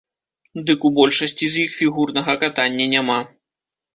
Дык 0.69 0.87
у 0.89 0.89
большасці 0.99 1.49
з 1.55 1.65
іх 1.65 1.75
фігурнага 1.81 2.33
катання 2.45 2.85
няма. 2.97 3.19